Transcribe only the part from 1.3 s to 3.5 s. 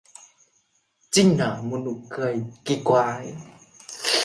nở một nụ cười kỳ quái